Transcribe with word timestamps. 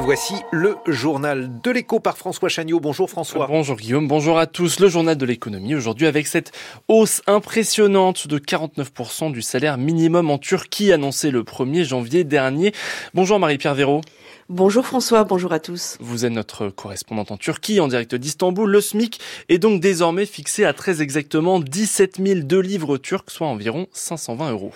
Et 0.00 0.02
voici 0.02 0.36
le 0.50 0.78
journal 0.86 1.60
de 1.62 1.70
l'écho 1.70 2.00
par 2.00 2.16
François 2.16 2.48
Chagnot. 2.48 2.80
Bonjour 2.80 3.10
François. 3.10 3.46
Bonjour 3.46 3.76
Guillaume, 3.76 4.08
bonjour 4.08 4.38
à 4.38 4.46
tous. 4.46 4.80
Le 4.80 4.88
journal 4.88 5.14
de 5.14 5.26
l'économie 5.26 5.74
aujourd'hui 5.74 6.06
avec 6.06 6.26
cette 6.26 6.52
hausse 6.88 7.20
impressionnante 7.26 8.26
de 8.26 8.38
49% 8.38 9.30
du 9.30 9.42
salaire 9.42 9.76
minimum 9.76 10.30
en 10.30 10.38
Turquie 10.38 10.90
annoncé 10.90 11.30
le 11.30 11.42
1er 11.42 11.84
janvier 11.84 12.24
dernier. 12.24 12.72
Bonjour 13.12 13.38
Marie-Pierre 13.38 13.74
Véraud. 13.74 14.00
Bonjour 14.48 14.86
François, 14.86 15.24
bonjour 15.24 15.52
à 15.52 15.60
tous. 15.60 15.98
Vous 16.00 16.24
êtes 16.24 16.32
notre 16.32 16.70
correspondante 16.70 17.30
en 17.30 17.36
Turquie, 17.36 17.78
en 17.78 17.88
direct 17.88 18.14
d'Istanbul. 18.14 18.70
Le 18.70 18.80
SMIC 18.80 19.20
est 19.50 19.58
donc 19.58 19.82
désormais 19.82 20.24
fixé 20.24 20.64
à 20.64 20.72
très 20.72 21.02
exactement 21.02 21.60
17 21.60 22.22
002 22.22 22.58
livres 22.58 22.96
turcs, 22.96 23.28
soit 23.28 23.48
environ 23.48 23.86
520 23.92 24.52
euros. 24.52 24.72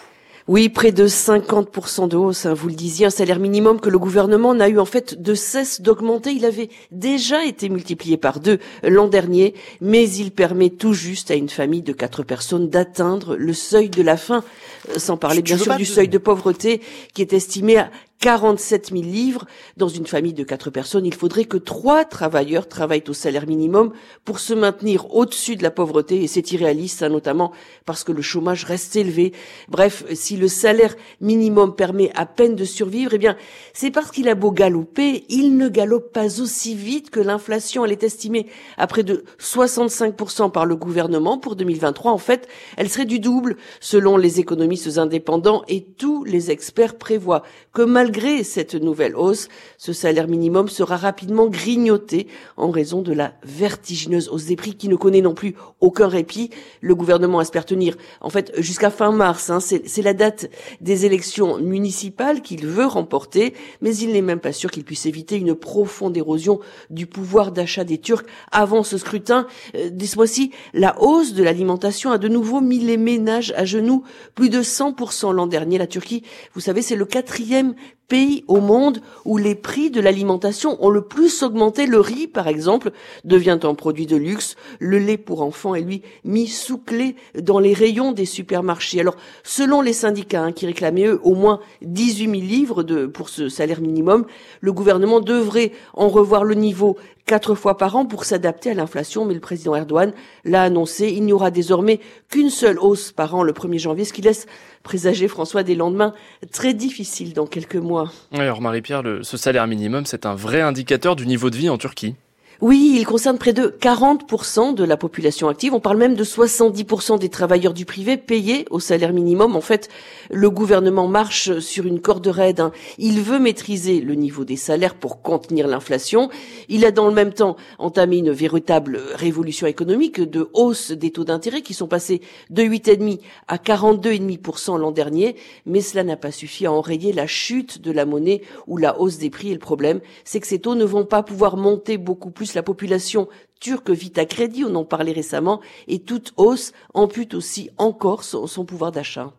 Oui, 0.46 0.68
près 0.68 0.92
de 0.92 1.08
50% 1.08 2.06
de 2.06 2.18
hausse, 2.18 2.44
hein, 2.44 2.52
vous 2.52 2.68
le 2.68 2.74
disiez, 2.74 3.06
un 3.06 3.10
salaire 3.10 3.38
minimum 3.38 3.80
que 3.80 3.88
le 3.88 3.98
gouvernement 3.98 4.54
n'a 4.54 4.68
eu 4.68 4.78
en 4.78 4.84
fait 4.84 5.22
de 5.22 5.34
cesse 5.34 5.80
d'augmenter. 5.80 6.32
Il 6.32 6.44
avait 6.44 6.68
déjà 6.90 7.46
été 7.46 7.70
multiplié 7.70 8.18
par 8.18 8.40
deux 8.40 8.58
l'an 8.82 9.08
dernier, 9.08 9.54
mais 9.80 10.06
il 10.06 10.32
permet 10.32 10.68
tout 10.68 10.92
juste 10.92 11.30
à 11.30 11.34
une 11.34 11.48
famille 11.48 11.80
de 11.80 11.94
quatre 11.94 12.24
personnes 12.24 12.68
d'atteindre 12.68 13.36
le 13.36 13.54
seuil 13.54 13.88
de 13.88 14.02
la 14.02 14.18
faim, 14.18 14.44
euh, 14.90 14.98
sans 14.98 15.16
parler 15.16 15.40
bien 15.40 15.56
sûr 15.56 15.76
du 15.76 15.86
seuil 15.86 16.08
de 16.08 16.18
pauvreté 16.18 16.82
qui 17.14 17.22
est 17.22 17.32
estimé 17.32 17.78
à 17.78 17.90
47 18.24 18.88
000 18.90 19.02
livres. 19.02 19.44
Dans 19.76 19.88
une 19.88 20.06
famille 20.06 20.32
de 20.32 20.44
quatre 20.44 20.70
personnes, 20.70 21.04
il 21.04 21.12
faudrait 21.12 21.44
que 21.44 21.58
trois 21.58 22.06
travailleurs 22.06 22.68
travaillent 22.68 23.04
au 23.06 23.12
salaire 23.12 23.46
minimum 23.46 23.92
pour 24.24 24.38
se 24.38 24.54
maintenir 24.54 25.14
au-dessus 25.14 25.56
de 25.56 25.62
la 25.62 25.70
pauvreté 25.70 26.22
et 26.22 26.26
c'est 26.26 26.52
irréaliste, 26.52 27.02
hein, 27.02 27.10
notamment 27.10 27.52
parce 27.84 28.02
que 28.02 28.12
le 28.12 28.22
chômage 28.22 28.64
reste 28.64 28.96
élevé. 28.96 29.34
Bref, 29.68 30.04
si 30.14 30.38
le 30.38 30.48
salaire 30.48 30.96
minimum 31.20 31.76
permet 31.76 32.12
à 32.14 32.24
peine 32.24 32.56
de 32.56 32.64
survivre, 32.64 33.10
eh 33.12 33.18
bien, 33.18 33.36
c'est 33.74 33.90
parce 33.90 34.10
qu'il 34.10 34.30
a 34.30 34.34
beau 34.34 34.52
galoper, 34.52 35.26
il 35.28 35.58
ne 35.58 35.68
galope 35.68 36.10
pas 36.10 36.40
aussi 36.40 36.74
vite 36.74 37.10
que 37.10 37.20
l'inflation. 37.20 37.84
Elle 37.84 37.92
est 37.92 38.04
estimée 38.04 38.46
à 38.78 38.86
près 38.86 39.02
de 39.02 39.24
65% 39.38 40.50
par 40.50 40.64
le 40.64 40.76
gouvernement 40.76 41.36
pour 41.36 41.56
2023. 41.56 42.12
En 42.12 42.16
fait, 42.16 42.48
elle 42.78 42.88
serait 42.88 43.04
du 43.04 43.18
double 43.18 43.58
selon 43.80 44.16
les 44.16 44.40
économistes 44.40 44.96
indépendants 44.96 45.62
et 45.68 45.82
tous 45.82 46.24
les 46.24 46.50
experts 46.50 46.96
prévoient 46.96 47.42
que 47.74 47.82
malgré 47.82 48.13
cette 48.44 48.74
nouvelle 48.74 49.16
hausse, 49.16 49.48
ce 49.76 49.92
salaire 49.92 50.28
minimum 50.28 50.68
sera 50.68 50.96
rapidement 50.96 51.46
grignoté 51.46 52.28
en 52.56 52.70
raison 52.70 53.02
de 53.02 53.12
la 53.12 53.34
vertigineuse 53.42 54.28
hausse 54.28 54.46
des 54.46 54.56
prix 54.56 54.74
qui 54.74 54.88
ne 54.88 54.96
connaît 54.96 55.20
non 55.20 55.34
plus 55.34 55.54
aucun 55.80 56.06
répit. 56.06 56.50
Le 56.80 56.94
gouvernement 56.94 57.40
espère 57.40 57.64
tenir, 57.64 57.96
en 58.20 58.30
fait, 58.30 58.52
jusqu'à 58.58 58.90
fin 58.90 59.10
mars. 59.10 59.50
Hein, 59.50 59.58
c'est 59.60 60.02
la 60.02 60.14
date 60.14 60.48
des 60.80 61.06
élections 61.06 61.58
municipales 61.58 62.40
qu'il 62.40 62.66
veut 62.66 62.86
remporter, 62.86 63.54
mais 63.80 63.96
il 63.96 64.12
n'est 64.12 64.22
même 64.22 64.40
pas 64.40 64.52
sûr 64.52 64.70
qu'il 64.70 64.84
puisse 64.84 65.06
éviter 65.06 65.36
une 65.36 65.54
profonde 65.54 66.16
érosion 66.16 66.60
du 66.90 67.06
pouvoir 67.06 67.52
d'achat 67.52 67.84
des 67.84 67.98
Turcs 67.98 68.24
avant 68.52 68.82
ce 68.82 68.96
scrutin. 68.96 69.46
Euh, 69.74 69.90
ce 70.04 70.16
mois-ci, 70.16 70.52
la 70.72 71.00
hausse 71.02 71.34
de 71.34 71.42
l'alimentation 71.42 72.10
a 72.12 72.18
de 72.18 72.28
nouveau 72.28 72.60
mis 72.60 72.78
les 72.78 72.96
ménages 72.96 73.52
à 73.56 73.64
genoux. 73.64 74.04
Plus 74.34 74.50
de 74.50 74.62
100% 74.62 75.32
l'an 75.32 75.46
dernier, 75.46 75.78
la 75.78 75.86
Turquie, 75.86 76.22
vous 76.54 76.60
savez, 76.60 76.82
c'est 76.82 76.96
le 76.96 77.04
quatrième 77.04 77.74
pays 78.08 78.44
au 78.48 78.60
monde 78.60 79.00
où 79.24 79.38
les 79.38 79.54
prix 79.54 79.90
de 79.90 80.00
l'alimentation 80.00 80.76
ont 80.84 80.90
le 80.90 81.02
plus 81.02 81.42
augmenté. 81.42 81.86
Le 81.86 82.00
riz, 82.00 82.26
par 82.26 82.48
exemple, 82.48 82.92
devient 83.24 83.58
un 83.62 83.74
produit 83.74 84.06
de 84.06 84.16
luxe. 84.16 84.56
Le 84.78 84.98
lait 84.98 85.16
pour 85.16 85.42
enfants 85.42 85.74
est, 85.74 85.80
lui, 85.82 86.02
mis 86.24 86.46
sous 86.46 86.78
clé 86.78 87.16
dans 87.38 87.58
les 87.58 87.72
rayons 87.72 88.12
des 88.12 88.26
supermarchés. 88.26 89.00
Alors, 89.00 89.16
selon 89.42 89.80
les 89.80 89.92
syndicats 89.92 90.42
hein, 90.42 90.52
qui 90.52 90.66
réclamaient, 90.66 91.06
eux, 91.06 91.20
au 91.22 91.34
moins 91.34 91.60
18 91.82 92.24
000 92.24 92.32
livres 92.34 92.82
de, 92.82 93.06
pour 93.06 93.28
ce 93.28 93.48
salaire 93.48 93.80
minimum, 93.80 94.26
le 94.60 94.72
gouvernement 94.72 95.20
devrait 95.20 95.72
en 95.94 96.08
revoir 96.08 96.44
le 96.44 96.54
niveau 96.54 96.96
quatre 97.26 97.54
fois 97.54 97.76
par 97.76 97.96
an 97.96 98.06
pour 98.06 98.24
s'adapter 98.24 98.70
à 98.70 98.74
l'inflation. 98.74 99.24
Mais 99.24 99.34
le 99.34 99.40
président 99.40 99.74
Erdogan 99.74 100.12
l'a 100.44 100.62
annoncé. 100.62 101.08
Il 101.08 101.24
n'y 101.24 101.32
aura 101.32 101.50
désormais 101.50 102.00
qu'une 102.30 102.50
seule 102.50 102.78
hausse 102.78 103.12
par 103.12 103.34
an 103.34 103.42
le 103.42 103.52
1er 103.52 103.78
janvier, 103.78 104.04
ce 104.04 104.12
qui 104.12 104.22
laisse 104.22 104.46
présager, 104.82 105.28
François, 105.28 105.62
des 105.62 105.74
lendemains 105.74 106.14
très 106.52 106.74
difficiles 106.74 107.32
dans 107.32 107.46
quelques 107.46 107.76
mois. 107.76 108.10
alors 108.32 108.60
Marie-Pierre, 108.60 109.02
ce 109.22 109.36
salaire 109.36 109.66
minimum, 109.66 110.06
c'est 110.06 110.26
un 110.26 110.34
vrai 110.34 110.60
indicateur 110.60 111.16
du 111.16 111.26
niveau 111.26 111.50
de 111.50 111.56
vie 111.56 111.70
en 111.70 111.78
Turquie. 111.78 112.16
Oui, 112.60 112.94
il 112.96 113.04
concerne 113.04 113.36
près 113.36 113.52
de 113.52 113.66
40% 113.66 114.74
de 114.74 114.84
la 114.84 114.96
population 114.96 115.48
active. 115.48 115.74
On 115.74 115.80
parle 115.80 115.96
même 115.96 116.14
de 116.14 116.22
70% 116.22 117.18
des 117.18 117.28
travailleurs 117.28 117.74
du 117.74 117.84
privé 117.84 118.16
payés 118.16 118.64
au 118.70 118.78
salaire 118.78 119.12
minimum. 119.12 119.56
En 119.56 119.60
fait, 119.60 119.88
le 120.30 120.50
gouvernement 120.50 121.08
marche 121.08 121.58
sur 121.58 121.84
une 121.84 122.00
corde 122.00 122.28
raide. 122.28 122.60
Hein. 122.60 122.70
Il 122.98 123.20
veut 123.20 123.40
maîtriser 123.40 124.00
le 124.00 124.14
niveau 124.14 124.44
des 124.44 124.56
salaires 124.56 124.94
pour 124.94 125.20
contenir 125.20 125.66
l'inflation. 125.66 126.30
Il 126.68 126.84
a 126.84 126.92
dans 126.92 127.08
le 127.08 127.14
même 127.14 127.32
temps 127.32 127.56
entamé 127.78 128.18
une 128.18 128.30
véritable 128.30 129.00
révolution 129.14 129.66
économique 129.66 130.20
de 130.20 130.48
hausse 130.52 130.92
des 130.92 131.10
taux 131.10 131.24
d'intérêt 131.24 131.62
qui 131.62 131.74
sont 131.74 131.88
passés 131.88 132.20
de 132.50 132.62
8,5 132.62 133.18
à 133.48 133.56
42,5% 133.56 134.78
l'an 134.78 134.92
dernier. 134.92 135.34
Mais 135.66 135.80
cela 135.80 136.04
n'a 136.04 136.16
pas 136.16 136.30
suffi 136.30 136.66
à 136.66 136.72
enrayer 136.72 137.12
la 137.12 137.26
chute 137.26 137.80
de 137.82 137.90
la 137.90 138.06
monnaie 138.06 138.42
ou 138.68 138.76
la 138.76 139.00
hausse 139.00 139.18
des 139.18 139.30
prix. 139.30 139.50
Et 139.50 139.54
le 139.54 139.58
problème, 139.58 140.00
c'est 140.24 140.38
que 140.38 140.46
ces 140.46 140.60
taux 140.60 140.76
ne 140.76 140.84
vont 140.84 141.04
pas 141.04 141.24
pouvoir 141.24 141.56
monter 141.56 141.98
beaucoup 141.98 142.30
plus 142.30 142.43
la 142.52 142.62
population 142.62 143.28
turque 143.60 143.88
vit 143.88 144.12
à 144.16 144.26
crédit, 144.26 144.64
on 144.64 144.74
en 144.74 144.84
parlait 144.84 145.12
récemment, 145.12 145.62
et 145.88 146.00
toute 146.00 146.34
hausse 146.36 146.72
ampute 146.92 147.32
aussi 147.32 147.70
encore 147.78 148.24
son 148.24 148.66
pouvoir 148.66 148.92
d'achat. 148.92 149.32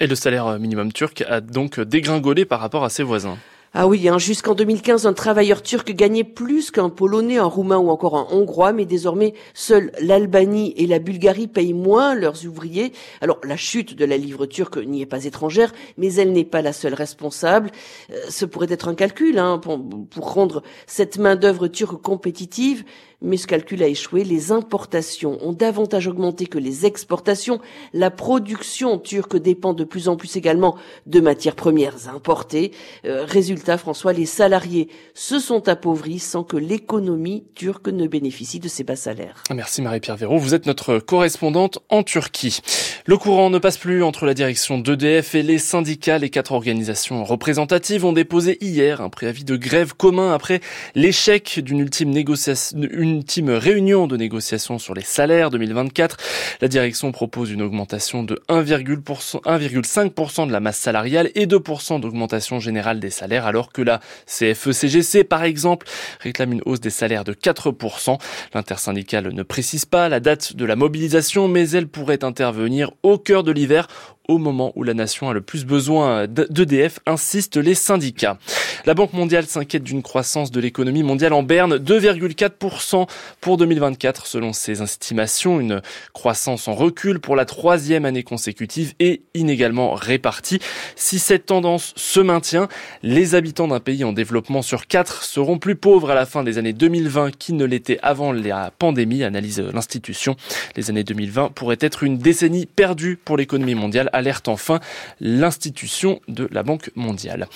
Et 0.00 0.08
le 0.08 0.16
salaire 0.16 0.58
minimum 0.58 0.92
turc 0.92 1.22
a 1.28 1.40
donc 1.40 1.78
dégringolé 1.78 2.44
par 2.44 2.58
rapport 2.58 2.82
à 2.82 2.88
ses 2.88 3.04
voisins. 3.04 3.38
Ah 3.74 3.86
oui, 3.86 4.08
hein, 4.08 4.16
jusqu'en 4.16 4.54
2015, 4.54 5.06
un 5.06 5.12
travailleur 5.12 5.62
turc 5.62 5.92
gagnait 5.92 6.24
plus 6.24 6.70
qu'un 6.70 6.88
Polonais, 6.88 7.36
un 7.36 7.44
Roumain 7.44 7.76
ou 7.76 7.90
encore 7.90 8.16
un 8.16 8.26
Hongrois, 8.30 8.72
mais 8.72 8.86
désormais, 8.86 9.34
seuls 9.52 9.92
l'Albanie 10.00 10.72
et 10.78 10.86
la 10.86 10.98
Bulgarie 10.98 11.48
payent 11.48 11.74
moins 11.74 12.14
leurs 12.14 12.46
ouvriers. 12.46 12.92
Alors, 13.20 13.38
la 13.44 13.58
chute 13.58 13.94
de 13.94 14.06
la 14.06 14.16
livre 14.16 14.46
turque 14.46 14.78
n'y 14.78 15.02
est 15.02 15.06
pas 15.06 15.26
étrangère, 15.26 15.74
mais 15.98 16.14
elle 16.14 16.32
n'est 16.32 16.46
pas 16.46 16.62
la 16.62 16.72
seule 16.72 16.94
responsable. 16.94 17.70
Euh, 18.10 18.16
ce 18.30 18.46
pourrait 18.46 18.68
être 18.70 18.88
un 18.88 18.94
calcul 18.94 19.38
hein, 19.38 19.58
pour, 19.58 19.78
pour 20.08 20.32
rendre 20.32 20.62
cette 20.86 21.18
main-d'œuvre 21.18 21.68
turque 21.68 22.00
compétitive, 22.00 22.84
mais 23.20 23.36
ce 23.36 23.46
calcul 23.46 23.82
a 23.82 23.88
échoué. 23.88 24.24
Les 24.24 24.52
importations 24.52 25.38
ont 25.42 25.52
davantage 25.52 26.06
augmenté 26.06 26.46
que 26.46 26.58
les 26.58 26.86
exportations. 26.86 27.60
La 27.92 28.10
production 28.10 28.98
turque 28.98 29.36
dépend 29.36 29.74
de 29.74 29.84
plus 29.84 30.08
en 30.08 30.16
plus 30.16 30.36
également 30.36 30.76
de 31.06 31.20
matières 31.20 31.56
premières 31.56 32.08
importées. 32.08 32.72
Euh, 33.04 33.24
résultat, 33.24 33.78
François, 33.78 34.12
les 34.12 34.26
salariés 34.26 34.88
se 35.14 35.38
sont 35.38 35.68
appauvris 35.68 36.18
sans 36.18 36.44
que 36.44 36.56
l'économie 36.56 37.44
turque 37.54 37.88
ne 37.88 38.06
bénéficie 38.06 38.60
de 38.60 38.68
ces 38.68 38.84
bas 38.84 38.96
salaires. 38.96 39.42
Merci 39.54 39.82
Marie-Pierre 39.82 40.16
Véraud. 40.16 40.38
Vous 40.38 40.54
êtes 40.54 40.66
notre 40.66 40.98
correspondante 40.98 41.78
en 41.88 42.02
Turquie. 42.02 42.60
Le 43.06 43.16
courant 43.16 43.50
ne 43.50 43.58
passe 43.58 43.78
plus 43.78 44.02
entre 44.02 44.26
la 44.26 44.34
direction 44.34 44.78
d'EDF 44.78 45.34
et 45.34 45.42
les 45.42 45.58
syndicats. 45.58 46.18
Les 46.18 46.30
quatre 46.30 46.52
organisations 46.52 47.24
représentatives 47.24 48.04
ont 48.04 48.12
déposé 48.12 48.58
hier 48.60 49.00
un 49.00 49.08
préavis 49.08 49.44
de 49.44 49.56
grève 49.56 49.94
commun 49.94 50.32
après 50.32 50.60
l'échec 50.94 51.60
d'une 51.60 51.80
ultime 51.80 52.10
négociation, 52.10 52.78
ultime 53.16 53.50
réunion 53.50 54.06
de 54.06 54.16
négociation 54.16 54.78
sur 54.78 54.94
les 54.94 55.02
salaires 55.02 55.50
2024. 55.50 56.16
La 56.60 56.68
direction 56.68 57.12
propose 57.12 57.50
une 57.50 57.62
augmentation 57.62 58.22
de 58.22 58.40
1,5% 58.48 60.46
de 60.46 60.52
la 60.52 60.60
masse 60.60 60.78
salariale 60.78 61.30
et 61.34 61.46
2% 61.46 62.00
d'augmentation 62.00 62.60
générale 62.60 63.00
des 63.00 63.10
salaires, 63.10 63.46
alors 63.46 63.72
que 63.72 63.82
la 63.82 64.00
CFE-CGC, 64.26 65.24
par 65.24 65.44
exemple, 65.44 65.86
réclame 66.20 66.52
une 66.52 66.62
hausse 66.64 66.80
des 66.80 66.90
salaires 66.90 67.24
de 67.24 67.32
4%. 67.32 68.18
L'intersyndicale 68.54 69.32
ne 69.32 69.42
précise 69.42 69.84
pas 69.84 70.08
la 70.08 70.20
date 70.20 70.56
de 70.56 70.64
la 70.64 70.76
mobilisation, 70.76 71.48
mais 71.48 71.70
elle 71.70 71.88
pourrait 71.88 72.24
intervenir 72.24 72.92
au 73.02 73.18
cœur 73.18 73.42
de 73.42 73.52
l'hiver 73.52 73.88
au 74.28 74.36
moment 74.38 74.72
où 74.76 74.82
la 74.82 74.94
nation 74.94 75.30
a 75.30 75.32
le 75.32 75.40
plus 75.40 75.64
besoin 75.64 76.26
d'EDF, 76.26 77.00
insistent 77.06 77.56
les 77.56 77.74
syndicats. 77.74 78.38
La 78.84 78.94
Banque 78.94 79.14
mondiale 79.14 79.46
s'inquiète 79.46 79.82
d'une 79.82 80.02
croissance 80.02 80.50
de 80.50 80.60
l'économie 80.60 81.02
mondiale 81.02 81.32
en 81.32 81.42
berne, 81.42 81.76
2,4% 81.76 83.08
pour 83.40 83.56
2024 83.56 84.26
selon 84.26 84.52
ses 84.52 84.82
estimations, 84.82 85.60
une 85.60 85.82
croissance 86.12 86.68
en 86.68 86.74
recul 86.74 87.20
pour 87.20 87.36
la 87.36 87.44
troisième 87.44 88.04
année 88.04 88.22
consécutive 88.22 88.94
et 89.00 89.22
inégalement 89.34 89.94
répartie. 89.94 90.60
Si 90.94 91.18
cette 91.18 91.46
tendance 91.46 91.92
se 91.96 92.20
maintient, 92.20 92.68
les 93.02 93.34
habitants 93.34 93.68
d'un 93.68 93.80
pays 93.80 94.04
en 94.04 94.12
développement 94.12 94.62
sur 94.62 94.86
quatre 94.86 95.22
seront 95.24 95.58
plus 95.58 95.74
pauvres 95.74 96.10
à 96.10 96.14
la 96.14 96.26
fin 96.26 96.44
des 96.44 96.58
années 96.58 96.72
2020 96.72 97.36
qu'ils 97.36 97.56
ne 97.56 97.64
l'étaient 97.64 97.98
avant 98.02 98.32
la 98.32 98.70
pandémie, 98.78 99.24
analyse 99.24 99.60
l'institution. 99.60 100.36
Les 100.76 100.90
années 100.90 101.04
2020 101.04 101.52
pourraient 101.54 101.78
être 101.80 102.02
une 102.02 102.18
décennie 102.18 102.66
perdue 102.66 103.18
pour 103.22 103.36
l'économie 103.36 103.74
mondiale 103.74 104.10
alerte 104.18 104.48
enfin 104.48 104.80
l'institution 105.20 106.20
de 106.28 106.48
la 106.52 106.62
Banque 106.62 106.90
mondiale. 106.94 107.48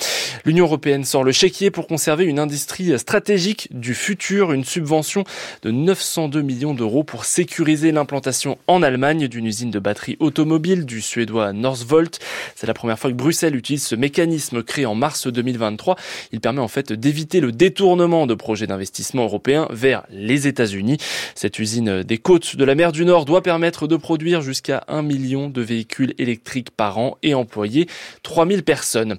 L'Union 0.44 0.64
européenne 0.64 1.04
sort 1.04 1.24
le 1.24 1.32
chéquier 1.32 1.70
pour 1.70 1.86
conserver 1.86 2.24
une 2.24 2.38
industrie 2.38 2.98
stratégique 2.98 3.68
du 3.70 3.94
futur, 3.94 4.52
une 4.52 4.64
subvention 4.64 5.24
de 5.62 5.70
902 5.70 6.42
millions 6.42 6.74
d'euros 6.74 7.04
pour 7.04 7.24
sécuriser 7.24 7.92
l'implantation 7.92 8.58
en 8.66 8.82
Allemagne 8.82 9.28
d'une 9.28 9.46
usine 9.46 9.70
de 9.70 9.78
batterie 9.78 10.16
automobile 10.20 10.86
du 10.86 11.00
suédois 11.00 11.52
Northvolt. 11.52 12.18
C'est 12.54 12.66
la 12.66 12.74
première 12.74 12.98
fois 12.98 13.10
que 13.10 13.16
Bruxelles 13.16 13.56
utilise 13.56 13.86
ce 13.86 13.94
mécanisme 13.94 14.62
créé 14.62 14.86
en 14.86 14.94
mars 14.94 15.26
2023. 15.26 15.96
Il 16.32 16.40
permet 16.40 16.60
en 16.60 16.68
fait 16.68 16.92
d'éviter 16.92 17.40
le 17.40 17.52
détournement 17.52 18.26
de 18.26 18.34
projets 18.34 18.66
d'investissement 18.66 19.24
européens 19.24 19.68
vers 19.70 20.04
les 20.10 20.46
États-Unis. 20.46 20.98
Cette 21.34 21.58
usine 21.58 22.02
des 22.02 22.18
côtes 22.18 22.56
de 22.56 22.64
la 22.64 22.74
mer 22.74 22.92
du 22.92 23.04
Nord 23.04 23.24
doit 23.24 23.42
permettre 23.42 23.86
de 23.86 23.96
produire 23.96 24.42
jusqu'à 24.42 24.84
1 24.88 25.02
million 25.02 25.48
de 25.48 25.62
véhicules 25.62 26.14
électriques 26.18 26.51
par 26.60 26.98
an 26.98 27.16
et 27.22 27.34
employer 27.34 27.88
3000 28.22 28.62
personnes. 28.62 29.18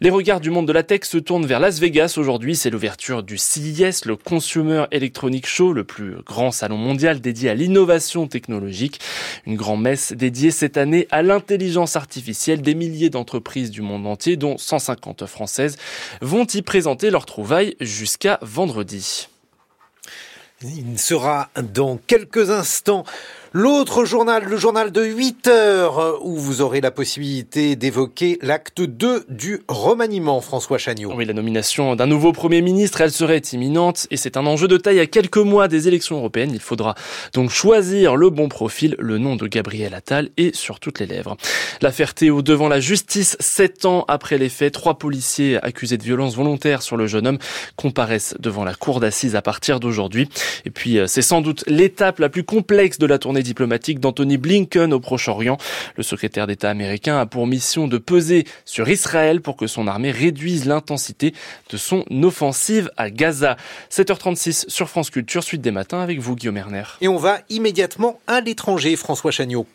Les 0.00 0.10
regards 0.10 0.40
du 0.40 0.50
monde 0.50 0.66
de 0.66 0.72
la 0.72 0.82
tech 0.82 1.00
se 1.04 1.18
tournent 1.18 1.44
vers 1.44 1.60
Las 1.60 1.78
Vegas 1.78 2.14
aujourd'hui. 2.16 2.56
C'est 2.56 2.70
l'ouverture 2.70 3.22
du 3.22 3.36
CES, 3.36 4.06
le 4.06 4.16
Consumer 4.16 4.86
Electronic 4.90 5.46
Show, 5.46 5.72
le 5.72 5.84
plus 5.84 6.16
grand 6.24 6.50
salon 6.50 6.78
mondial 6.78 7.20
dédié 7.20 7.50
à 7.50 7.54
l'innovation 7.54 8.26
technologique. 8.26 9.00
Une 9.46 9.56
grande 9.56 9.82
messe 9.82 10.12
dédiée 10.12 10.50
cette 10.50 10.78
année 10.78 11.06
à 11.10 11.22
l'intelligence 11.22 11.96
artificielle. 11.96 12.62
Des 12.62 12.74
milliers 12.74 13.10
d'entreprises 13.10 13.70
du 13.70 13.82
monde 13.82 14.06
entier, 14.06 14.36
dont 14.36 14.56
150 14.56 15.26
françaises, 15.26 15.76
vont 16.22 16.46
y 16.46 16.62
présenter 16.62 17.10
leurs 17.10 17.26
trouvailles 17.26 17.76
jusqu'à 17.80 18.38
vendredi. 18.42 19.28
Il 20.62 20.98
sera 20.98 21.48
dans 21.56 21.96
quelques 21.96 22.50
instants 22.50 23.04
L'autre 23.52 24.04
journal, 24.04 24.44
le 24.44 24.56
journal 24.56 24.92
de 24.92 25.02
8 25.02 25.48
heures, 25.48 26.24
où 26.24 26.36
vous 26.36 26.60
aurez 26.60 26.80
la 26.80 26.92
possibilité 26.92 27.74
d'évoquer 27.74 28.38
l'acte 28.42 28.80
2 28.80 29.24
du 29.28 29.62
remaniement, 29.66 30.40
François 30.40 30.78
Chagnot. 30.78 31.12
Oui, 31.16 31.24
la 31.24 31.32
nomination 31.32 31.96
d'un 31.96 32.06
nouveau 32.06 32.30
Premier 32.30 32.62
ministre, 32.62 33.00
elle 33.00 33.10
serait 33.10 33.42
imminente, 33.52 34.06
et 34.12 34.16
c'est 34.16 34.36
un 34.36 34.46
enjeu 34.46 34.68
de 34.68 34.76
taille 34.76 35.00
à 35.00 35.06
quelques 35.06 35.36
mois 35.36 35.66
des 35.66 35.88
élections 35.88 36.18
européennes. 36.18 36.52
Il 36.54 36.60
faudra 36.60 36.94
donc 37.34 37.50
choisir 37.50 38.14
le 38.14 38.30
bon 38.30 38.48
profil, 38.48 38.94
le 39.00 39.18
nom 39.18 39.34
de 39.34 39.48
Gabriel 39.48 39.94
Attal 39.94 40.28
est 40.36 40.54
sur 40.54 40.78
toutes 40.78 41.00
les 41.00 41.06
lèvres. 41.06 41.36
L'affaire 41.82 42.14
Théo 42.14 42.42
devant 42.42 42.68
la 42.68 42.78
justice, 42.78 43.36
sept 43.40 43.84
ans 43.84 44.04
après 44.06 44.38
les 44.38 44.48
faits, 44.48 44.74
trois 44.74 44.96
policiers 44.96 45.58
accusés 45.60 45.98
de 45.98 46.04
violence 46.04 46.36
volontaire 46.36 46.82
sur 46.82 46.96
le 46.96 47.08
jeune 47.08 47.26
homme 47.26 47.38
comparaissent 47.74 48.36
devant 48.38 48.62
la 48.62 48.74
cour 48.74 49.00
d'assises 49.00 49.34
à 49.34 49.42
partir 49.42 49.80
d'aujourd'hui. 49.80 50.28
Et 50.64 50.70
puis, 50.70 50.98
euh, 50.98 51.08
c'est 51.08 51.20
sans 51.20 51.40
doute 51.40 51.64
l'étape 51.66 52.20
la 52.20 52.28
plus 52.28 52.44
complexe 52.44 53.00
de 53.00 53.06
la 53.06 53.18
tournée 53.18 53.39
diplomatique 53.42 54.00
d'Anthony 54.00 54.36
Blinken 54.36 54.92
au 54.92 55.00
Proche-Orient. 55.00 55.58
Le 55.96 56.02
secrétaire 56.02 56.46
d'État 56.46 56.70
américain 56.70 57.18
a 57.18 57.26
pour 57.26 57.46
mission 57.46 57.88
de 57.88 57.98
peser 57.98 58.44
sur 58.64 58.88
Israël 58.88 59.40
pour 59.40 59.56
que 59.56 59.66
son 59.66 59.86
armée 59.86 60.10
réduise 60.10 60.66
l'intensité 60.66 61.34
de 61.70 61.76
son 61.76 62.04
offensive 62.22 62.90
à 62.96 63.10
Gaza. 63.10 63.56
7h36 63.90 64.68
sur 64.68 64.88
France 64.88 65.10
Culture, 65.10 65.42
suite 65.42 65.60
des 65.62 65.70
matins 65.70 66.00
avec 66.00 66.18
vous 66.18 66.36
Guillaume 66.36 66.56
Erner. 66.56 66.84
Et 67.00 67.08
on 67.08 67.16
va 67.16 67.40
immédiatement 67.48 68.20
à 68.26 68.40
l'étranger, 68.40 68.96
François 68.96 69.30
Chagnot. 69.30 69.66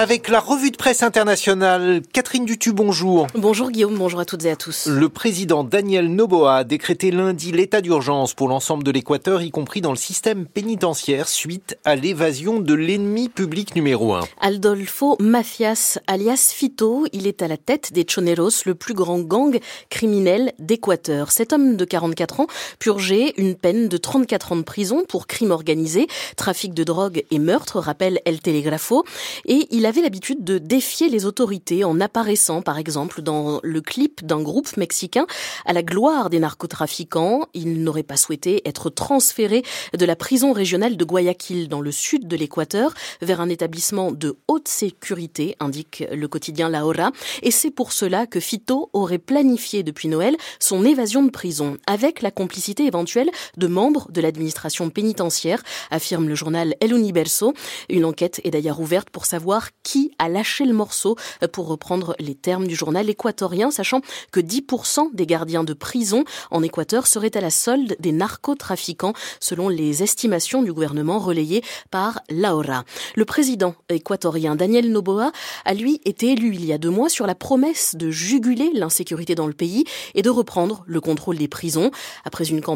Avec 0.00 0.30
la 0.30 0.40
revue 0.40 0.70
de 0.70 0.78
presse 0.78 1.02
internationale. 1.02 2.00
Catherine 2.14 2.46
Dutu, 2.46 2.72
bonjour. 2.72 3.26
Bonjour 3.34 3.70
Guillaume, 3.70 3.98
bonjour 3.98 4.20
à 4.20 4.24
toutes 4.24 4.46
et 4.46 4.50
à 4.50 4.56
tous. 4.56 4.86
Le 4.86 5.10
président 5.10 5.62
Daniel 5.62 6.08
Noboa 6.08 6.56
a 6.56 6.64
décrété 6.64 7.10
lundi 7.10 7.52
l'état 7.52 7.82
d'urgence 7.82 8.32
pour 8.32 8.48
l'ensemble 8.48 8.82
de 8.82 8.90
l'Équateur, 8.92 9.42
y 9.42 9.50
compris 9.50 9.82
dans 9.82 9.90
le 9.90 9.98
système 9.98 10.46
pénitentiaire, 10.46 11.28
suite 11.28 11.76
à 11.84 11.96
l'évasion 11.96 12.60
de 12.60 12.72
l'ennemi 12.72 13.28
public 13.28 13.76
numéro 13.76 14.14
un. 14.14 14.22
Aldolfo 14.40 15.18
Mafias, 15.20 15.98
alias 16.06 16.50
Fito, 16.56 17.04
il 17.12 17.26
est 17.26 17.42
à 17.42 17.48
la 17.48 17.58
tête 17.58 17.92
des 17.92 18.06
Choneros, 18.08 18.64
le 18.64 18.74
plus 18.74 18.94
grand 18.94 19.18
gang 19.18 19.60
criminel 19.90 20.54
d'Équateur. 20.58 21.30
Cet 21.30 21.52
homme 21.52 21.76
de 21.76 21.84
44 21.84 22.40
ans 22.40 22.46
purgeait 22.78 23.34
une 23.36 23.54
peine 23.54 23.88
de 23.88 23.98
34 23.98 24.52
ans 24.52 24.56
de 24.56 24.62
prison 24.62 25.04
pour 25.06 25.26
crime 25.26 25.50
organisé, 25.50 26.06
trafic 26.36 26.72
de 26.72 26.84
drogue 26.84 27.22
et 27.30 27.38
meurtre, 27.38 27.80
rappelle 27.80 28.22
El 28.24 28.40
Telegrafo, 28.40 29.04
et 29.44 29.66
il 29.70 29.84
a 29.84 29.89
avait 29.90 30.02
l'habitude 30.02 30.44
de 30.44 30.58
défier 30.58 31.08
les 31.08 31.26
autorités 31.26 31.82
en 31.82 32.00
apparaissant, 32.00 32.62
par 32.62 32.78
exemple, 32.78 33.22
dans 33.22 33.58
le 33.64 33.80
clip 33.80 34.24
d'un 34.24 34.40
groupe 34.40 34.76
mexicain 34.76 35.26
à 35.66 35.72
la 35.72 35.82
gloire 35.82 36.30
des 36.30 36.38
narcotrafiquants? 36.38 37.48
Il 37.54 37.82
n'aurait 37.82 38.04
pas 38.04 38.16
souhaité 38.16 38.62
être 38.68 38.88
transféré 38.88 39.64
de 39.98 40.04
la 40.04 40.14
prison 40.14 40.52
régionale 40.52 40.96
de 40.96 41.04
Guayaquil 41.04 41.68
dans 41.68 41.80
le 41.80 41.90
sud 41.90 42.28
de 42.28 42.36
l'Équateur 42.36 42.94
vers 43.20 43.40
un 43.40 43.48
établissement 43.48 44.12
de 44.12 44.36
haute 44.46 44.68
sécurité, 44.68 45.56
indique 45.58 46.04
le 46.12 46.28
quotidien 46.28 46.68
La 46.68 46.86
Hora. 46.86 47.10
Et 47.42 47.50
c'est 47.50 47.72
pour 47.72 47.90
cela 47.92 48.28
que 48.28 48.38
Fito 48.38 48.90
aurait 48.92 49.18
planifié 49.18 49.82
depuis 49.82 50.06
Noël 50.06 50.36
son 50.60 50.84
évasion 50.84 51.24
de 51.24 51.30
prison 51.30 51.78
avec 51.88 52.22
la 52.22 52.30
complicité 52.30 52.86
éventuelle 52.86 53.30
de 53.56 53.66
membres 53.66 54.06
de 54.12 54.20
l'administration 54.20 54.88
pénitentiaire, 54.88 55.64
affirme 55.90 56.28
le 56.28 56.36
journal 56.36 56.76
El 56.80 56.92
Universo. 56.92 57.54
Une 57.88 58.04
enquête 58.04 58.40
est 58.44 58.50
d'ailleurs 58.52 58.78
ouverte 58.78 59.10
pour 59.10 59.26
savoir 59.26 59.70
qui 59.82 60.12
a 60.18 60.28
lâché 60.28 60.64
le 60.64 60.72
morceau, 60.72 61.16
euh, 61.42 61.48
pour 61.48 61.66
reprendre 61.68 62.14
les 62.18 62.34
termes 62.34 62.66
du 62.66 62.74
journal 62.74 63.08
équatorien, 63.08 63.70
sachant 63.70 64.00
que 64.32 64.40
10% 64.40 65.14
des 65.14 65.26
gardiens 65.26 65.64
de 65.64 65.72
prison 65.72 66.24
en 66.50 66.62
Équateur 66.62 67.06
seraient 67.06 67.36
à 67.36 67.40
la 67.40 67.50
solde 67.50 67.96
des 67.98 68.12
narcotrafiquants, 68.12 69.14
selon 69.40 69.68
les 69.68 70.02
estimations 70.02 70.62
du 70.62 70.72
gouvernement 70.72 71.18
relayées 71.18 71.62
par 71.90 72.20
Laura. 72.30 72.84
Le 73.16 73.24
président 73.24 73.74
équatorien 73.88 74.56
Daniel 74.56 74.90
Noboa 74.90 75.32
a 75.64 75.74
lui 75.74 76.00
été 76.04 76.32
élu 76.32 76.54
il 76.54 76.64
y 76.64 76.72
a 76.72 76.78
deux 76.78 76.90
mois 76.90 77.08
sur 77.08 77.26
la 77.26 77.34
promesse 77.34 77.94
de 77.96 78.10
juguler 78.10 78.70
l'insécurité 78.74 79.34
dans 79.34 79.46
le 79.46 79.52
pays 79.52 79.84
et 80.14 80.22
de 80.22 80.30
reprendre 80.30 80.84
le 80.86 81.00
contrôle 81.00 81.38
des 81.38 81.48
prisons. 81.48 81.90
Après 82.24 82.44
une 82.44 82.60
campagne 82.60 82.70